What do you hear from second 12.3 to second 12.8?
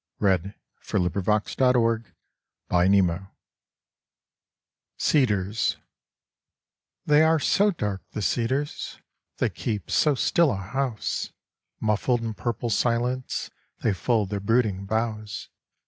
purple